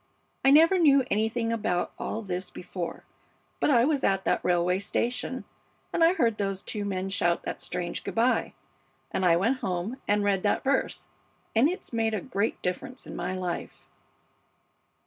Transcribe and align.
I 0.43 0.49
never 0.49 0.79
knew 0.79 1.03
anything 1.11 1.53
about 1.53 1.91
all 1.99 2.23
this 2.23 2.49
before, 2.49 3.03
but 3.59 3.69
I 3.69 3.83
was 3.85 4.03
at 4.03 4.25
that 4.25 4.43
railway 4.43 4.79
station, 4.79 5.43
and 5.93 6.03
I 6.03 6.13
heard 6.15 6.39
those 6.39 6.63
two 6.63 6.85
men 6.85 7.11
shout 7.11 7.43
that 7.43 7.61
strange 7.61 8.03
good 8.03 8.15
by, 8.15 8.53
and 9.11 9.23
I 9.23 9.37
went 9.37 9.57
home 9.59 9.97
and 10.07 10.23
read 10.23 10.41
that 10.41 10.63
verse, 10.63 11.05
and 11.55 11.69
it's 11.69 11.93
made 11.93 12.15
a 12.15 12.19
great 12.21 12.59
difference 12.63 13.05
in 13.05 13.15
my 13.15 13.35
life.' 13.35 13.85